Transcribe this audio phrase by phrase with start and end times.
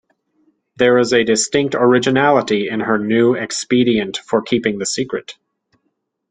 [0.77, 5.37] There is a distinct originality in her new expedient for keeping the secret.